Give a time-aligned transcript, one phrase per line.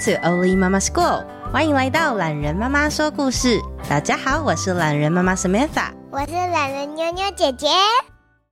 [0.00, 3.60] To Oli Mama School，欢迎来到懒人妈妈说故事。
[3.86, 7.66] 大家好，我是懒人妈妈 Samantha，我是懒人妞妞姐姐。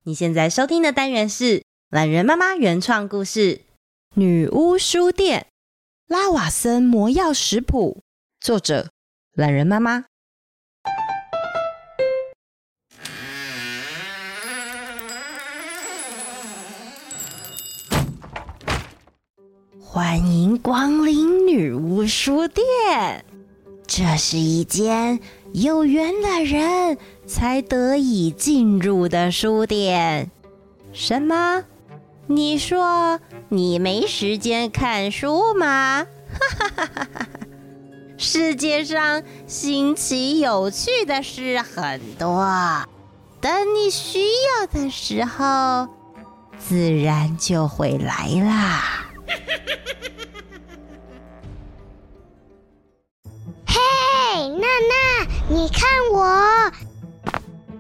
[0.03, 3.41] 你现在收听的单元是懒人妈妈原创故事
[4.13, 5.47] 《女巫书店》，
[6.15, 8.03] 拉瓦森魔药食谱，
[8.39, 8.91] 作者
[9.33, 10.05] 懒人妈妈。
[19.99, 22.65] 欢迎光临女巫书店。
[23.85, 25.19] 这是一间
[25.53, 26.97] 有缘的人
[27.27, 30.31] 才得以进入的书店。
[30.93, 31.65] 什么？
[32.29, 36.07] 你说你没时间看书吗？
[36.31, 37.27] 哈哈哈哈哈哈！
[38.17, 42.47] 世界上新奇有趣的事很多，
[43.41, 45.89] 等你需要的时候，
[46.57, 49.05] 自然就会来啦。
[54.49, 56.73] 娜娜，你看我，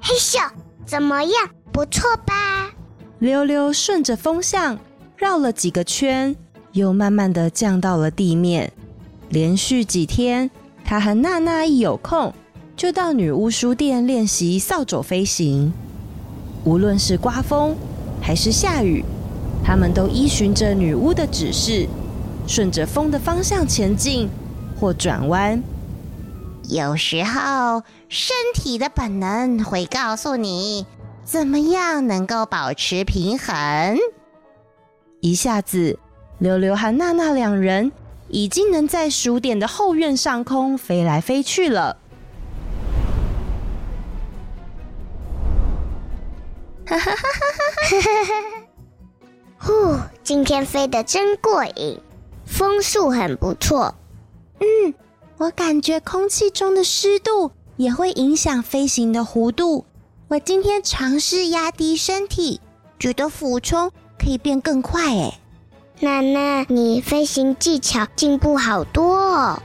[0.00, 0.50] 嘿咻，
[0.84, 1.32] 怎么样？
[1.72, 2.70] 不错吧？
[3.18, 4.78] 溜溜顺着风向
[5.16, 6.36] 绕了几个圈，
[6.72, 8.72] 又慢慢的降到了地面。
[9.30, 10.50] 连续几天，
[10.84, 12.32] 他和娜娜一有空，
[12.76, 15.72] 就到女巫书店练习扫帚飞行。
[16.64, 17.76] 无论是刮风
[18.20, 19.04] 还是下雨，
[19.64, 21.88] 他们都依循着女巫的指示，
[22.46, 24.28] 顺着风的方向前进
[24.78, 25.62] 或转弯。
[26.68, 30.84] 有时候，身体的本能会告诉你，
[31.24, 33.96] 怎么样能够保持平衡。
[35.20, 35.98] 一下子，
[36.38, 37.90] 溜溜和娜娜两人
[38.28, 41.96] 已经能在数点的后院上空飞来飞去了。
[46.84, 47.16] 哈哈哈
[47.90, 48.34] 哈哈！
[49.58, 51.98] 呼，今天飞得真过瘾，
[52.44, 53.94] 风速很不错。
[54.60, 54.94] 嗯，
[55.38, 59.86] 我感觉空气中的湿度也会影响飞行的弧度。
[60.26, 62.60] 我今天尝试压低身体，
[62.98, 65.14] 觉得俯冲可以变更快。
[65.14, 65.38] 哎，
[66.00, 69.62] 娜娜，你飞行技巧进步好多哦。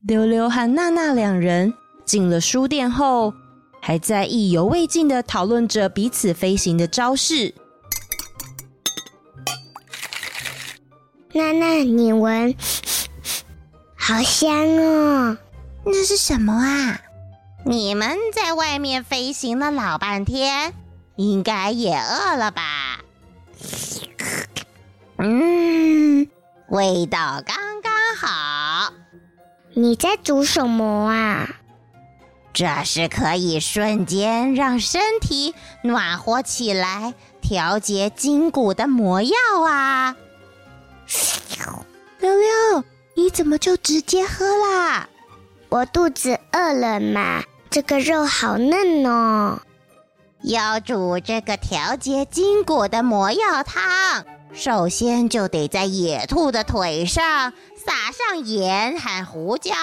[0.00, 1.72] 溜溜和娜娜两人
[2.04, 3.32] 进了书店后，
[3.80, 7.54] 还在意犹未尽的讨论着彼此飞行的招式。
[11.34, 12.54] 娜娜，你闻，
[13.96, 15.38] 好香哦！
[15.84, 17.00] 那是什么啊？
[17.64, 20.74] 你们在外面飞行了老半天，
[21.16, 23.00] 应该也饿了吧？
[25.16, 26.28] 嗯，
[26.68, 28.92] 味道刚刚好。
[29.74, 31.48] 你在煮什么啊？
[32.52, 39.32] 这是可以瞬间让身体暖和起来、调节筋骨的魔药
[39.66, 40.14] 啊！
[42.22, 42.84] 溜溜，
[43.14, 45.08] 你怎么就直接喝啦？
[45.68, 49.60] 我肚子饿了嘛，这个肉好嫩哦。
[50.42, 59.74] 要煮这个调节筋骨的魔药汤，首先就得在野兔的腿上撒上盐和胡椒。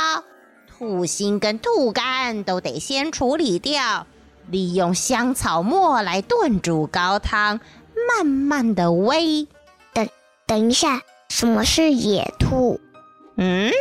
[0.70, 4.08] 兔心跟兔肝都得先处理掉，
[4.50, 7.60] 利用香草末来炖煮高汤，
[8.08, 9.48] 慢慢的煨。
[9.94, 10.08] 等
[10.46, 12.82] 等一下，什么是野兔？
[13.38, 13.72] 嗯，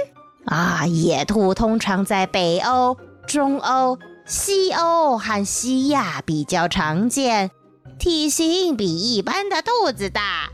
[0.44, 2.96] 啊，野兔通常在北欧、
[3.26, 7.50] 中欧、西欧和西亚比较常见，
[7.98, 10.50] 体型比一般的兔子大，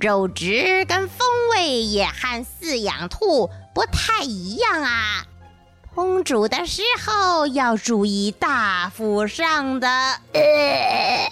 [0.00, 5.24] 肉质跟风味也和饲养兔不太一样啊。
[5.94, 9.88] 烹煮的时候要注意大腹上的。
[10.32, 11.30] 呃，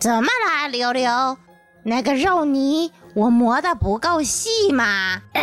[0.00, 1.38] 怎么啦，溜溜？
[1.84, 5.20] 那个肉泥我磨得不够细吗？
[5.32, 5.42] 呃，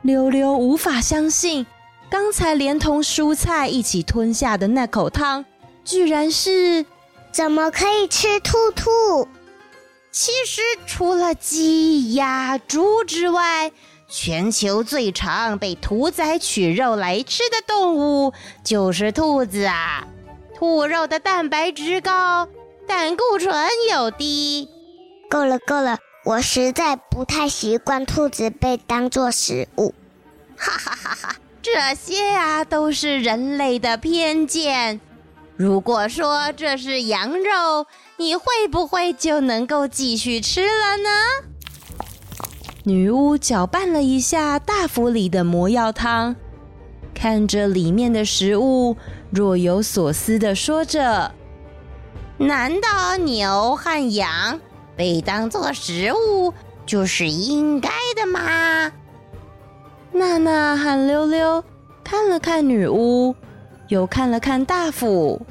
[0.00, 1.66] 溜溜无法相信，
[2.08, 5.44] 刚才连同蔬菜一起吞下的那口汤，
[5.84, 6.86] 居然是……
[7.30, 9.28] 怎么可以吃兔兔？
[10.10, 13.70] 其实除了鸡、鸭、猪之外，
[14.08, 18.32] 全球最常被屠宰取肉来吃的动物
[18.64, 20.06] 就是兔子啊。
[20.54, 22.48] 兔肉的蛋白质高，
[22.86, 23.54] 胆固醇
[23.92, 24.70] 又低。
[25.28, 29.94] 够了够了，我实在不太习惯兔子被当作食物。
[30.56, 31.36] 哈哈哈哈！
[31.62, 35.00] 这些啊都是人类的偏见。
[35.56, 37.86] 如果说这是羊肉，
[38.16, 41.08] 你会不会就能够继续吃了呢？
[42.82, 46.34] 女巫搅拌了一下大釜里的魔药汤，
[47.14, 48.96] 看着里面的食物，
[49.30, 51.32] 若有所思地说着
[52.36, 54.60] ：“难道牛和羊
[54.96, 56.52] 被当做食物
[56.86, 58.92] 就是应该的吗？”
[60.12, 61.62] 娜娜和溜溜
[62.02, 63.34] 看了看女巫。
[63.88, 65.46] 又看了看大斧，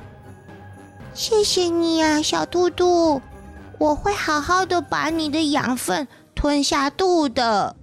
[1.13, 3.21] 谢谢你啊，小兔兔，
[3.79, 6.05] 我会好好的把你的养分
[6.35, 7.77] 吞下肚的。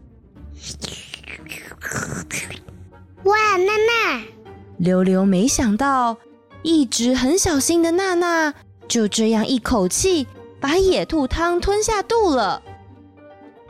[3.22, 4.22] 哇，娜娜！
[4.76, 6.18] 溜溜没想到，
[6.62, 8.52] 一直很小心的娜娜
[8.86, 10.26] 就这样一口气
[10.62, 12.62] 把野兔汤吞下肚了，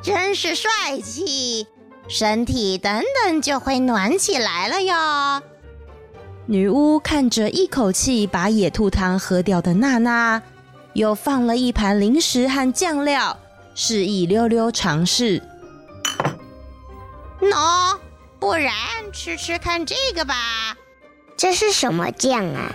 [0.03, 0.71] 真是帅
[1.03, 1.67] 气，
[2.07, 5.43] 身体等等就会暖起来了哟。
[6.45, 10.43] 女巫看着一口气把野兔汤喝掉的娜娜，
[10.93, 13.39] 又放了一盘零食和酱料，
[13.75, 15.43] 示意溜溜尝试。
[17.41, 17.99] 喏，
[18.39, 18.75] 不然
[19.15, 20.77] 吃吃看这个吧。
[21.39, 22.71] 这是什么酱啊？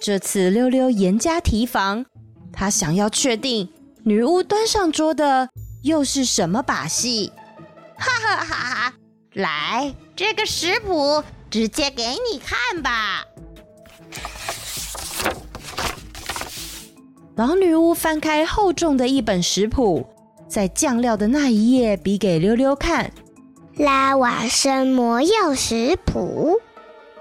[0.00, 2.04] 这次溜溜严加提防，
[2.52, 3.68] 他想要确定
[4.04, 5.48] 女巫端上桌的
[5.82, 7.32] 又是什么把戏。
[7.98, 8.94] 哈哈哈哈！
[9.34, 13.24] 来，这个食谱直接给你看吧。
[17.34, 20.06] 老女巫翻开厚重的一本食谱，
[20.48, 23.12] 在酱料的那一页比给溜溜看。
[23.76, 26.60] 拉瓦生魔药食谱，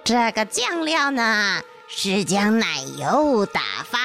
[0.03, 3.97] 这个酱料呢，是将奶油打发，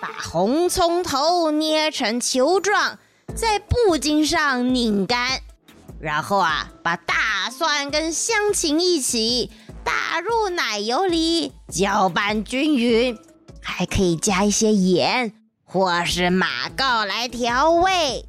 [0.00, 2.98] 把红葱头捏成球状，
[3.34, 5.40] 在布巾上拧干。
[6.00, 9.50] 然后啊，把大蒜跟香芹一起
[9.84, 13.18] 打入奶油里，搅拌均匀，
[13.62, 15.32] 还可以加一些盐
[15.64, 18.24] 或是马告来调味。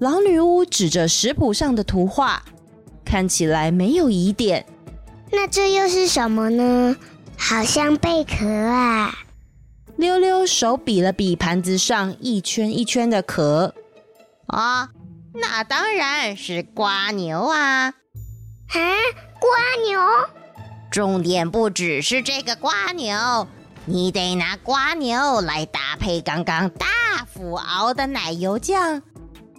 [0.00, 2.42] 老女巫指着食谱上的图画，
[3.04, 4.66] 看起来没有疑点。
[5.30, 6.96] 那这又是什么呢？
[7.38, 9.14] 好像贝壳啊！
[9.96, 13.74] 溜溜手比了比盘子上一圈一圈的壳，
[14.48, 14.90] 啊。
[15.34, 17.84] 那当然是瓜牛啊！
[17.86, 17.94] 啊，
[19.38, 19.50] 瓜
[19.86, 20.00] 牛！
[20.90, 23.46] 重点不只是这个瓜牛，
[23.84, 26.86] 你得拿瓜牛来搭配刚刚大
[27.32, 29.02] 釜熬的奶油酱。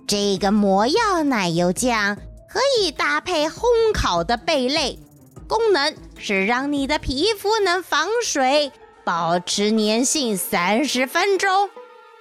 [0.06, 2.18] 这个魔药奶油酱
[2.50, 3.62] 可以搭配烘
[3.94, 5.00] 烤的贝类，
[5.48, 8.72] 功能是让你的皮肤能防水，
[9.06, 11.50] 保持粘性三十分钟。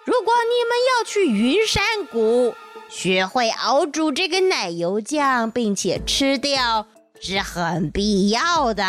[0.05, 2.55] 如果你们要去云山谷，
[2.89, 6.87] 学会熬煮这个奶油酱，并且吃掉
[7.21, 8.85] 是很必要的。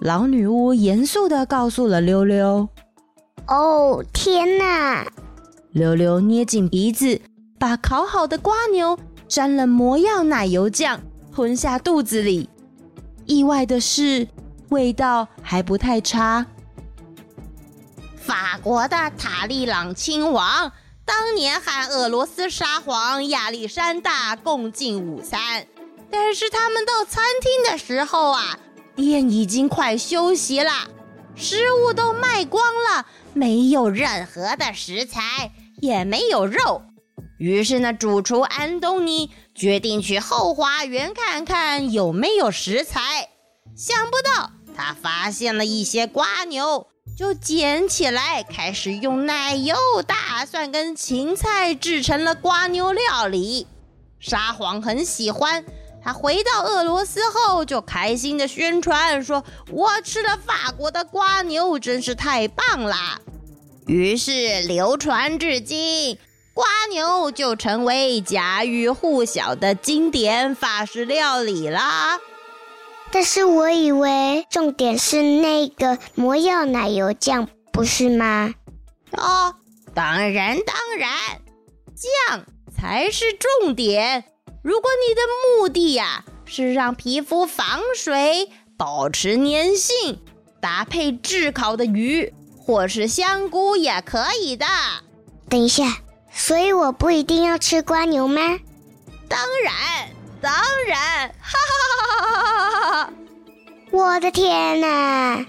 [0.00, 2.66] 老女巫严肃地告诉了溜溜
[3.46, 5.06] ：“哦，天哪！”
[5.70, 7.20] 溜溜捏紧鼻子，
[7.58, 8.98] 把烤好的瓜牛
[9.28, 11.00] 沾了魔药奶油酱
[11.32, 12.48] 吞下肚子里。
[13.30, 14.26] 意外的是，
[14.70, 16.44] 味道还不太差。
[18.16, 20.72] 法国的塔利朗亲王。
[21.04, 25.66] 当年和俄罗斯沙皇亚历山大共进午餐，
[26.08, 28.58] 但是他们到餐厅的时候啊，
[28.94, 30.70] 店已经快休息了，
[31.34, 36.82] 食物都卖光了，没有任何的食材，也没有肉。
[37.38, 43.28] 于是呢，主厨安东尼决定去后花园看看有没有食材。
[43.76, 46.86] 想不到他发现了一些瓜牛。
[47.14, 49.76] 就捡起来，开始用奶油、
[50.06, 53.66] 大蒜跟芹菜制成了瓜牛料理。
[54.18, 55.62] 沙皇很喜欢，
[56.02, 63.20] 他回到俄罗斯后就开心地宣传说：“我吃了法国的瓜牛，真是太棒啦。”
[63.86, 66.16] 于是流传至今，
[66.54, 72.18] 蜗牛就成为家喻户晓的经典法式料理啦。
[73.12, 78.54] 但是我以为重点是那个魔药奶油酱，不是吗？
[79.12, 79.54] 哦，
[79.94, 81.10] 当然当然，
[82.28, 82.44] 酱
[82.76, 84.24] 才是重点。
[84.62, 85.20] 如果你的
[85.58, 90.20] 目的呀、啊、是让皮肤防水、保持粘性，
[90.60, 94.66] 搭配炙烤的鱼或是香菇也可以的。
[95.48, 95.84] 等一下，
[96.32, 98.40] 所以我不一定要吃瓜牛吗？
[99.28, 100.08] 当然。
[100.42, 100.50] 当
[100.88, 103.12] 然，哈哈哈哈哈哈！
[103.90, 105.44] 我的天哪！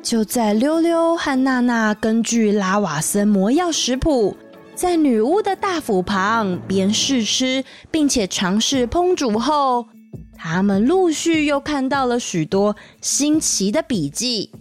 [0.00, 4.36] 就在溜溜和娜娜根据拉瓦森魔药食谱，
[4.76, 9.88] 在女巫的大釜旁边试吃，并且尝试烹煮后，
[10.36, 14.52] 他们陆续又看到了许多新奇的笔记：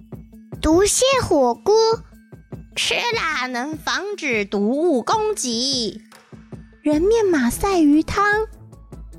[0.60, 1.76] 毒蝎火锅，
[2.76, 6.02] 吃辣能防止毒物攻击；
[6.82, 8.48] 人面马赛鱼汤。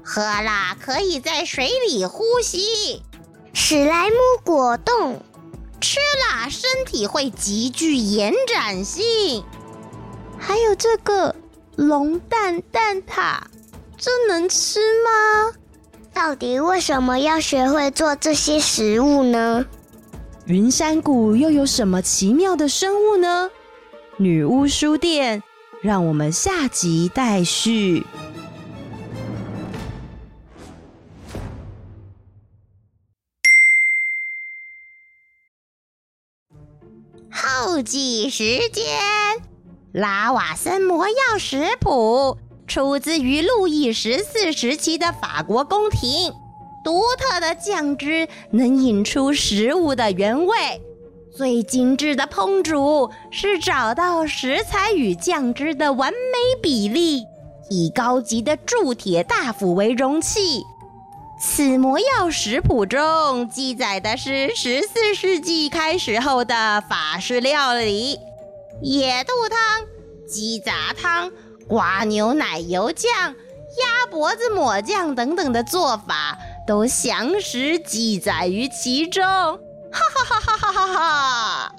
[0.04, 3.02] 喝了可以在水里呼吸，
[3.54, 5.22] 史莱姆果冻，
[5.80, 9.42] 吃了身体会极具延展性。
[10.38, 11.34] 还有这个
[11.76, 13.40] 龙蛋蛋挞，
[13.96, 15.54] 这能吃吗？
[16.12, 19.64] 到底为什么要学会做这些食物呢？
[20.46, 23.50] 云山谷又有什么奇妙的生物呢？
[24.16, 25.42] 女巫书店，
[25.82, 28.04] 让我们下集待续。
[37.32, 38.84] 后记时间：
[39.92, 42.38] 拉瓦森魔药食谱
[42.68, 46.32] 出自于路易十四时期的法国宫廷。
[46.86, 50.56] 独特的酱汁能引出食物的原味，
[51.36, 57.24] 最精致的烹煮是找到食材与酱汁的完美比例，
[57.68, 60.62] 以高级的铸铁大釜为容器。
[61.40, 68.16] 此魔药食谱中记载的是十四世纪开始后的法式料理，
[68.80, 69.58] 野兔汤、
[70.24, 71.32] 鸡杂汤、
[71.70, 79.22] 蜗牛奶油酱、鸭脖子抹酱等等的做法都详实记载于其中。
[79.22, 81.72] 哈哈哈哈哈哈哈！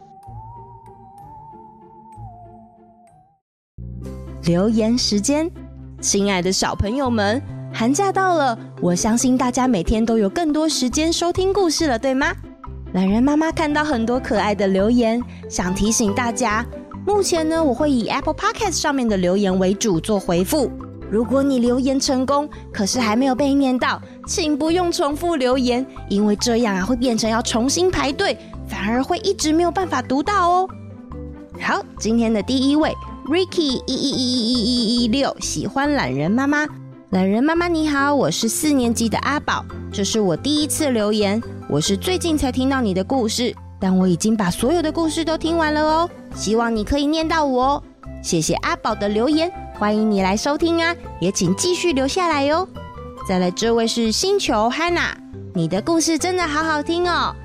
[4.44, 5.52] 留言时间，
[6.00, 7.42] 亲爱的小朋友们。
[7.74, 12.34] 寒假到了，我相信大家每天都有更多时间收听故事了，对吗？
[12.94, 16.66] 懒人妈妈看到很多可爱的留言，想提醒大家，
[17.06, 20.72] 目前呢，我会以 Apple Podcast 上面的留言为主做回复。
[21.10, 28.38] 如果你留言成功，可是还没有被念到，请不用重复留言，因为这样啊会变成要重新排队，
[28.68, 30.70] 反而会一直没有办法读到哦。
[31.62, 32.94] 好，今天的第一位
[33.26, 36.68] Ricky 一一一一一一一六喜欢懒人妈妈。
[37.12, 41.42] 懒人妈妈你好，我是四年级的阿宝，这是我第一次留言。
[41.70, 46.10] 我是最近才听到你的故事，但我已经把所有的故事都听完了哦。
[46.36, 47.84] 希望你可以念到我哦。
[48.22, 49.50] 谢谢阿宝的留言，
[49.80, 52.68] 欢迎你来收听啊，也请继续留下来哟。
[53.28, 55.12] 再来这位是星球 Hanna，
[55.54, 57.36] 你的故事真的好好听哦。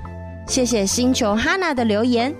[0.47, 2.33] 谢谢星球 Hanna 的留言。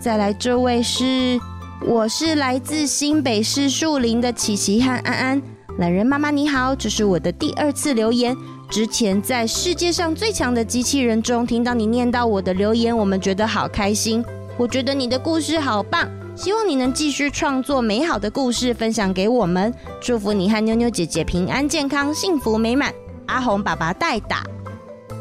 [0.00, 1.38] 再来这位是，
[1.86, 5.42] 我是来自新北市树林的琪琪和安安。
[5.78, 8.36] 懒人妈妈你好，这是我的第二次留言。
[8.68, 14.24] 之前在世界上最强的机器人中听到你念到我的留言，我们觉得好开心。
[14.56, 19.74] 我觉得你的故事好棒，希望你能继续创作美好的故事分享给我们。
[20.00, 22.94] 祝福你和妞妞姐姐平安健康、幸福美满。
[23.26, 24.44] 阿红爸爸代打，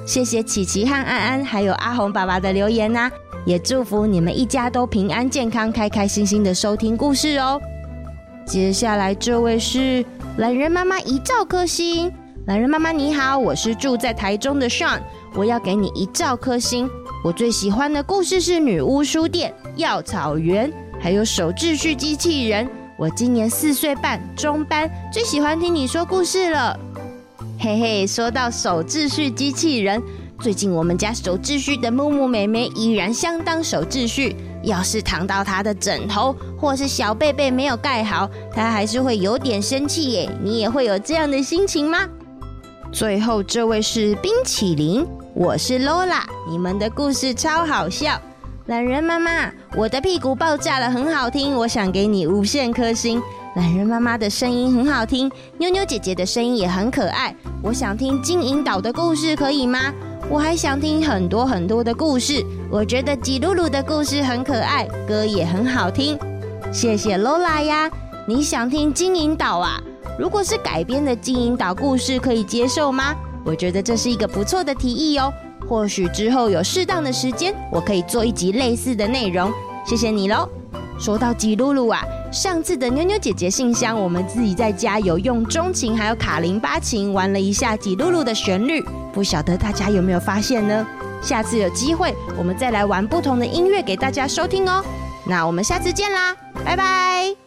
[0.06, 3.10] 谢谢琪琪和安安还有阿红爸爸的留言呐、
[3.48, 7.60] 也祝福你们一家都平安健康、开开心心的收听故事哦。
[8.46, 10.06] 接下来这位是。
[10.38, 12.14] 懒人妈妈一兆颗星，
[12.46, 15.00] 懒人妈妈你好，我是住在台中的 Sean，
[15.34, 16.88] 我要给你一兆颗星。
[17.24, 22.68] 我最喜欢的故事是女巫书店、药草园，还有守秩序机器人。
[22.98, 26.80] 我今年四岁半，中班，最喜欢听你说故事了。
[27.60, 30.02] 嘿嘿，说到守秩序机器人，
[30.40, 34.36] 最近我们家守秩序的木木妹妹依然相当守秩序。
[34.64, 40.30] 要是躺到她的枕头或是小被被没有盖好，她还是会有点生气耶。
[40.42, 42.00] 你也会有这样的心情吗？
[42.92, 48.20] 最后这位是冰淇淋，我是 Lola，你们的故事超好笑。
[48.68, 53.22] 懒人妈妈，我的屁股爆炸了，很好听，我想给你无限颗星。
[53.56, 57.34] 懒人妈妈的声音很好听，妞妞姐姐的声音也很可爱，
[57.64, 59.94] 我想听金银岛的故事，可以吗？
[60.30, 62.46] 我还想听很多很多的故事。
[62.70, 66.20] 我觉得吉露露的故事很可爱，歌也很好听。
[66.70, 67.90] 谢谢 Lola 呀！
[68.28, 69.82] 你想听金银岛啊？
[70.20, 73.16] 如果是改编的金银岛故事，可以接受吗？
[73.46, 75.32] 我觉得这是一个不错的提议哦。
[75.68, 79.52] 或许之后有适当的时间，我可以做一集类似的内容。
[79.86, 80.48] 谢谢你喽。
[81.00, 88.84] 说到吉露露啊，上次的妞妞姐姐信箱，我们自己在家有用中琴还有卡林巴琴玩了一下吉露露的旋律，
[89.14, 90.88] 不晓得大家有没有发现呢？
[91.22, 94.84] 下次有机会，我们再来玩不同的音乐给大家收听哦。
[95.26, 97.47] 那我们下次见啦，拜拜。